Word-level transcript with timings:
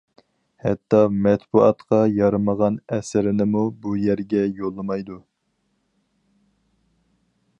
ھەتتا 0.61 1.01
مەتبۇئاتقا 1.25 1.99
يارىمىغان 2.13 2.79
ئەسىرىنىمۇ 2.95 3.61
بۇ 3.83 3.93
يەرگە 4.07 4.43
يوللىمايدۇ. 4.63 5.21